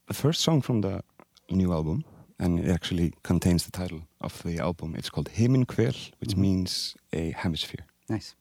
The 0.08 0.14
first 0.14 0.42
song 0.42 0.62
from 0.64 0.82
the 0.82 1.02
new 1.50 1.72
album, 1.74 2.04
and 2.40 2.60
it 2.60 2.70
actually 2.72 3.12
contains 3.24 3.64
the 3.64 3.72
title 3.72 4.00
of 4.20 4.42
the 4.44 4.60
album. 4.62 4.96
It's 4.96 5.10
called 5.10 5.30
Himinhvel, 5.30 5.96
which 6.20 6.36
Mhm. 6.36 6.38
means 6.42 6.96
a 7.14 7.32
hemisphere. 7.32 7.86
Nice. 8.10 8.36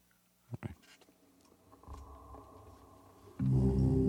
Mér 3.41 4.04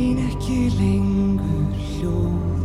ein 0.00 0.18
ekki 0.28 0.60
lengur 0.78 1.68
hljóð. 1.76 2.59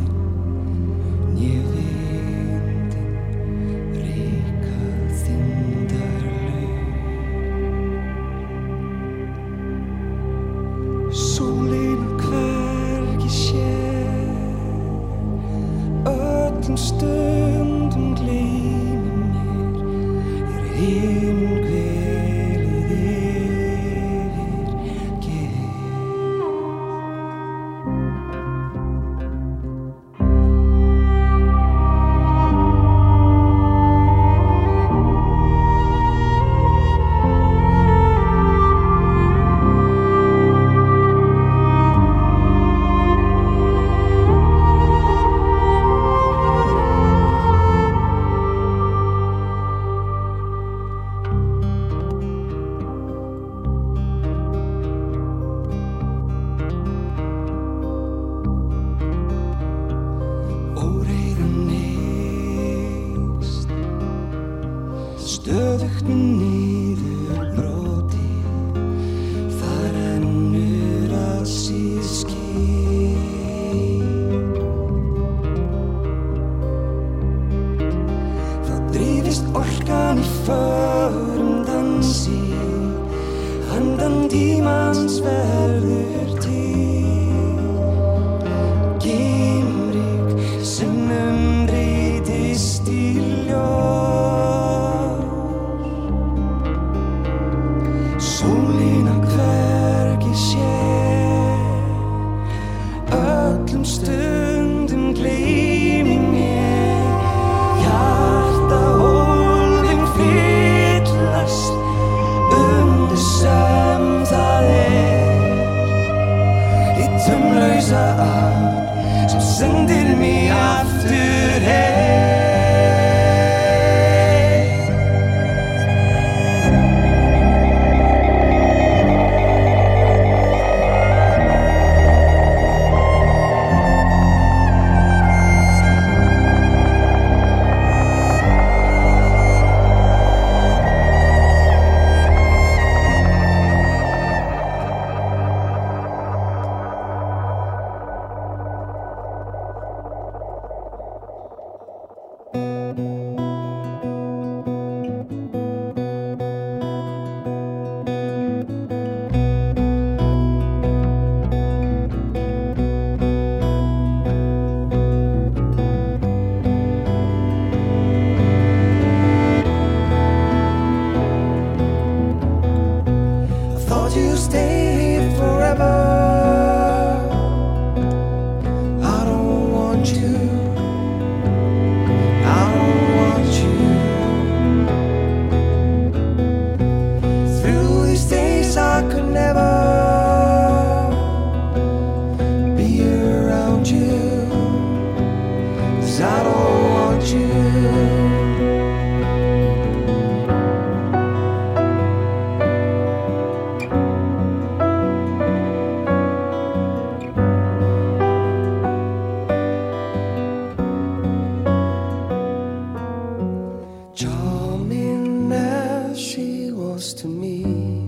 Charming 214.15 215.51
as 215.51 216.17
she 216.17 216.71
was 216.71 217.13
to 217.15 217.27
me, 217.27 218.07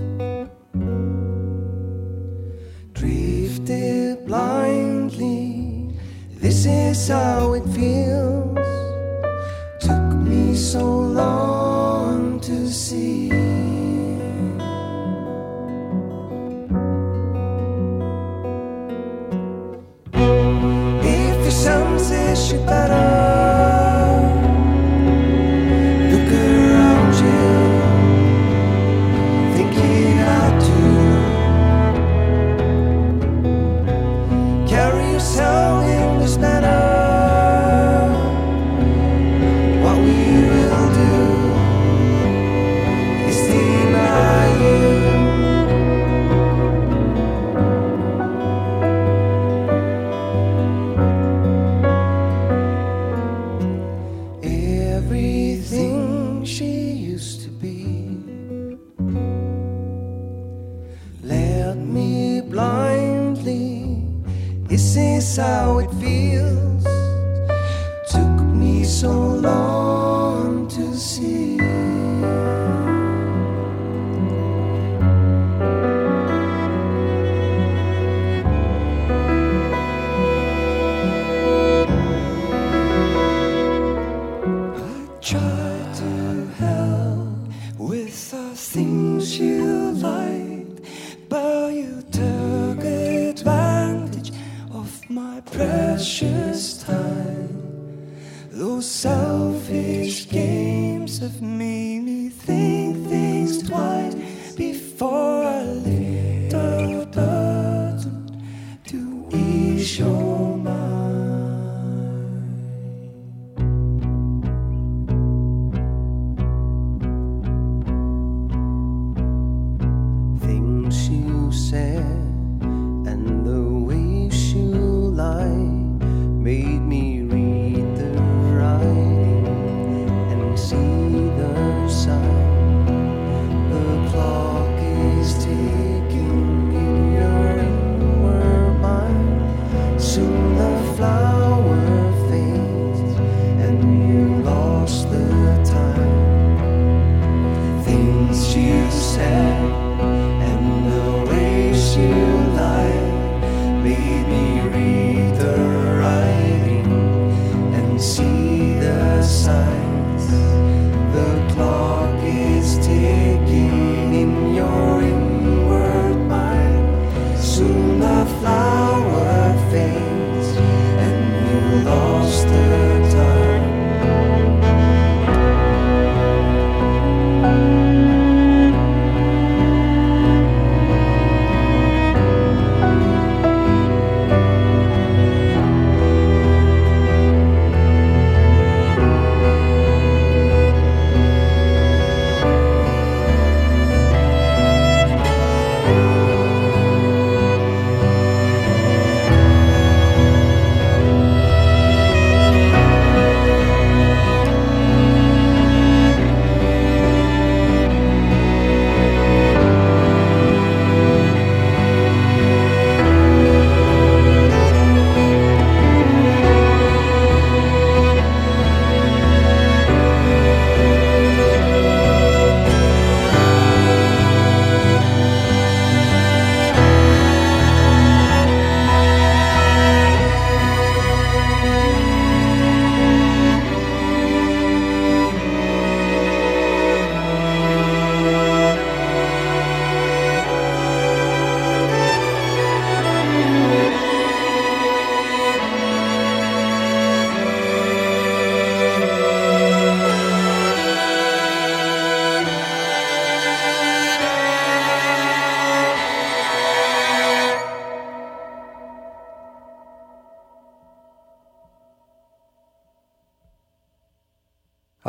drifted 2.94 4.26
blindly. 4.26 6.00
This 6.32 6.66
is 6.66 7.12
our. 7.12 7.37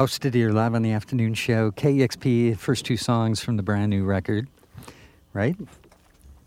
Hosted 0.09 0.33
here 0.33 0.53
live 0.53 0.75
on 0.75 0.81
the 0.81 0.93
afternoon 0.93 1.35
show. 1.35 1.71
KEXP, 1.71 2.57
first 2.57 2.87
two 2.87 2.97
songs 2.97 3.43
from 3.43 3.59
the 3.59 3.63
brand 3.63 3.91
new 3.91 4.05
record, 4.05 4.49
right? 5.35 5.55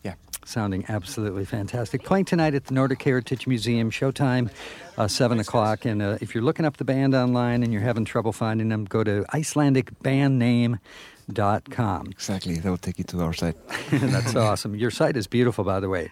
Yeah. 0.02 0.16
Sounding 0.46 0.84
absolutely 0.90 1.46
fantastic. 1.46 2.04
Playing 2.04 2.26
tonight 2.26 2.56
at 2.56 2.66
the 2.66 2.74
Nordic 2.74 3.04
Heritage 3.04 3.46
Museum, 3.46 3.92
showtime, 3.92 4.50
uh, 4.98 5.08
7 5.08 5.40
o'clock. 5.40 5.86
And 5.86 6.02
uh, 6.02 6.18
if 6.22 6.34
you're 6.34 6.44
looking 6.44 6.66
up 6.66 6.78
the 6.78 6.84
band 6.84 7.14
online 7.14 7.62
and 7.62 7.72
you're 7.72 7.84
having 7.84 8.04
trouble 8.04 8.34
finding 8.34 8.70
them, 8.70 8.86
go 8.86 9.04
to 9.04 9.26
IcelandicBandName.com. 9.32 12.08
Exactly. 12.08 12.56
That 12.56 12.68
will 12.68 12.80
take 12.80 12.98
you 12.98 13.04
to 13.04 13.22
our 13.22 13.34
site. 13.34 13.58
That's 13.92 14.36
awesome. 14.36 14.74
Your 14.74 14.90
site 14.90 15.16
is 15.16 15.28
beautiful, 15.28 15.64
by 15.64 15.80
the 15.80 15.88
way. 15.88 16.10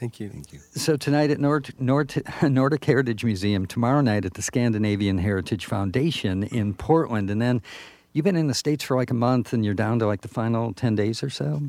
Thank 0.00 0.20
you. 0.20 0.28
Thank 0.28 0.52
you. 0.52 0.58
So 0.72 0.96
tonight 0.96 1.30
at 1.30 1.40
Nord, 1.40 1.72
Nord, 1.78 2.22
Nordic 2.42 2.84
Heritage 2.84 3.24
Museum, 3.24 3.66
tomorrow 3.66 4.00
night 4.00 4.24
at 4.24 4.34
the 4.34 4.42
Scandinavian 4.42 5.18
Heritage 5.18 5.66
Foundation 5.66 6.42
in 6.44 6.74
Portland, 6.74 7.30
and 7.30 7.40
then 7.40 7.62
you've 8.12 8.24
been 8.24 8.36
in 8.36 8.48
the 8.48 8.54
States 8.54 8.84
for 8.84 8.96
like 8.96 9.10
a 9.10 9.14
month 9.14 9.52
and 9.52 9.64
you're 9.64 9.74
down 9.74 9.98
to 10.00 10.06
like 10.06 10.20
the 10.22 10.28
final 10.28 10.72
10 10.74 10.94
days 10.94 11.22
or 11.22 11.30
so 11.30 11.62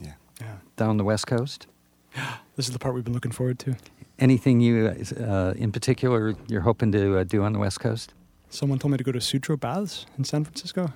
Yeah. 0.00 0.12
Yeah. 0.40 0.56
down 0.76 0.96
the 0.96 1.04
West 1.04 1.26
Coast. 1.26 1.66
This 2.56 2.66
is 2.66 2.72
the 2.74 2.78
part 2.78 2.94
we've 2.94 3.04
been 3.04 3.14
looking 3.14 3.30
forward 3.32 3.58
to. 3.60 3.74
Anything 4.18 4.60
you, 4.60 4.88
uh, 5.18 5.54
in 5.56 5.72
particular, 5.72 6.34
you're 6.46 6.60
hoping 6.60 6.92
to 6.92 7.18
uh, 7.18 7.24
do 7.24 7.42
on 7.42 7.54
the 7.54 7.58
West 7.58 7.80
Coast? 7.80 8.12
Someone 8.50 8.78
told 8.78 8.92
me 8.92 8.98
to 8.98 9.04
go 9.04 9.12
to 9.12 9.20
Sutro 9.20 9.56
Baths 9.56 10.04
in 10.18 10.24
San 10.24 10.44
Francisco. 10.44 10.92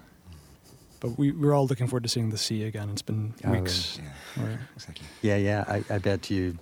But 1.04 1.18
we, 1.18 1.32
we're 1.32 1.52
all 1.52 1.66
looking 1.66 1.86
forward 1.86 2.04
to 2.04 2.08
seeing 2.08 2.30
the 2.30 2.38
sea 2.38 2.62
again. 2.64 2.88
It's 2.88 3.02
been 3.02 3.34
Oh, 3.44 3.50
weeks. 3.50 4.00
Yeah, 4.02 4.42
Or- 4.42 4.58
exactly. 4.74 5.06
Yeah, 5.20 5.36
yeah. 5.36 5.62
I, 5.68 5.84
I 5.90 5.98
bet 5.98 6.30
you 6.30 6.56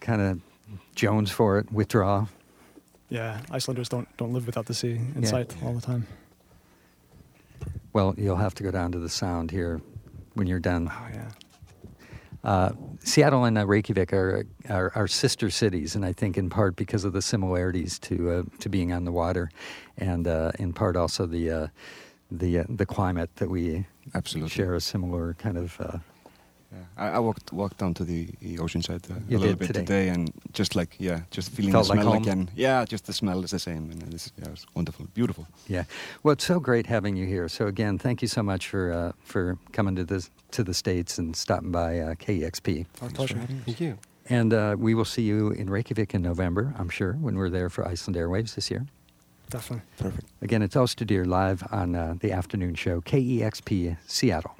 kind 0.00 0.20
of 0.20 0.40
Jones 0.96 1.30
for 1.30 1.58
it, 1.60 1.70
withdraw. 1.70 2.26
yeah, 3.10 3.40
Icelanders 3.48 3.88
don't 3.88 4.08
don't 4.16 4.32
live 4.32 4.44
without 4.44 4.66
the 4.66 4.74
sea 4.74 4.94
in 5.14 5.22
Yeah. 5.22 5.28
sight 5.28 5.54
all 5.62 5.72
the 5.72 5.80
time. 5.80 6.08
Well, 7.92 8.12
you'll 8.18 8.34
have 8.38 8.54
to 8.56 8.64
go 8.64 8.72
down 8.72 8.90
to 8.90 8.98
the 8.98 9.08
Sound 9.08 9.52
here 9.52 9.80
when 10.34 10.48
you're 10.48 10.58
done. 10.58 10.90
Oh 10.92 11.06
yeah. 11.14 11.30
Uh, 12.42 12.72
Seattle 13.04 13.44
and 13.44 13.56
uh, 13.56 13.64
Reykjavik 13.68 14.12
are, 14.12 14.46
are 14.68 14.90
are 14.96 15.06
sister 15.06 15.48
cities, 15.48 15.94
and 15.94 16.04
I 16.04 16.12
think 16.12 16.36
in 16.36 16.50
part 16.50 16.74
because 16.74 17.04
of 17.04 17.12
the 17.12 17.22
similarities 17.22 18.00
to 18.00 18.30
uh, 18.30 18.42
to 18.58 18.68
being 18.68 18.92
on 18.92 19.04
the 19.04 19.12
water, 19.12 19.48
and 19.96 20.26
uh, 20.26 20.50
in 20.58 20.72
part 20.72 20.96
also 20.96 21.24
the 21.24 21.50
uh, 21.50 21.66
the 22.30 22.58
uh, 22.60 22.64
the 22.68 22.86
climate 22.86 23.30
that 23.36 23.48
we 23.50 23.86
Absolutely. 24.14 24.50
share 24.50 24.74
a 24.74 24.80
similar 24.80 25.34
kind 25.34 25.56
of. 25.58 25.80
Uh, 25.80 25.98
Yeah. 26.70 26.84
I, 27.04 27.16
I 27.16 27.18
walked 27.18 27.50
walked 27.52 27.78
down 27.80 27.94
to 27.94 28.04
the, 28.04 28.28
the 28.42 28.58
ocean 28.58 28.82
side 28.82 29.00
uh, 29.10 29.14
a 29.14 29.38
little 29.38 29.56
bit 29.56 29.66
today. 29.68 29.84
today. 29.84 30.08
and 30.12 30.30
just 30.58 30.74
like 30.76 30.96
yeah, 31.00 31.20
just 31.36 31.50
feeling 31.50 31.72
Felt 31.72 31.86
the 31.88 31.94
smell 31.94 32.12
home? 32.12 32.22
again. 32.22 32.48
Yeah, 32.56 32.84
just 32.92 33.04
the 33.06 33.12
smell 33.12 33.42
is 33.44 33.50
the 33.50 33.58
same, 33.58 33.90
and 33.92 34.14
it's 34.14 34.32
yeah, 34.36 34.52
it's 34.52 34.66
wonderful, 34.74 35.06
beautiful. 35.14 35.44
yeah, 35.66 35.84
well, 36.22 36.32
it's 36.34 36.44
so 36.46 36.60
great 36.60 36.86
having 36.86 37.16
you 37.16 37.26
here. 37.26 37.48
So 37.48 37.66
again, 37.66 37.98
thank 37.98 38.20
you 38.22 38.28
so 38.28 38.42
much 38.42 38.68
for 38.68 38.92
uh, 38.92 39.12
for 39.24 39.56
coming 39.72 39.96
to 39.96 40.04
the 40.04 40.28
to 40.50 40.62
the 40.62 40.74
states 40.74 41.18
and 41.18 41.34
stopping 41.36 41.72
by 41.72 42.00
uh, 42.00 42.14
KEXP. 42.16 42.68
Our 42.68 42.84
Thanks 42.84 43.14
pleasure. 43.14 43.34
for 43.34 43.40
having 43.40 43.56
us. 43.60 43.64
Thank 43.64 43.80
you. 43.80 43.96
And 44.30 44.52
uh, 44.52 44.74
we 44.78 44.94
will 44.94 45.06
see 45.06 45.22
you 45.22 45.52
in 45.52 45.70
Reykjavik 45.70 46.14
in 46.14 46.20
November, 46.22 46.74
I'm 46.78 46.90
sure, 46.90 47.12
when 47.14 47.34
we're 47.38 47.50
there 47.50 47.70
for 47.70 47.88
Iceland 47.92 48.16
Airwaves 48.18 48.54
this 48.54 48.70
year. 48.70 48.84
Definitely. 49.50 49.86
Perfect. 49.96 50.26
Again, 50.42 50.62
it's 50.62 50.74
Árstíðir 50.74 51.26
live 51.26 51.62
on 51.70 51.94
uh, 51.94 52.14
the 52.20 52.32
afternoon 52.32 52.74
show, 52.74 53.00
KEXP 53.00 53.96
Seattle. 54.06 54.57